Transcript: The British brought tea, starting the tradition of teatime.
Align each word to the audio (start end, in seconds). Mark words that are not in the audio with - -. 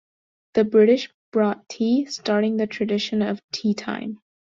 The 0.55 0.63
British 0.63 1.09
brought 1.31 1.69
tea, 1.69 2.05
starting 2.05 2.57
the 2.57 2.65
tradition 2.65 3.21
of 3.21 3.39
teatime. 3.53 4.17